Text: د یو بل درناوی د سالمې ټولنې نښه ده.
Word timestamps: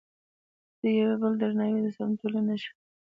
د 0.81 0.83
یو 0.99 1.11
بل 1.21 1.33
درناوی 1.41 1.81
د 1.83 1.87
سالمې 1.95 2.15
ټولنې 2.19 2.43
نښه 2.47 2.71
ده. 2.73 2.79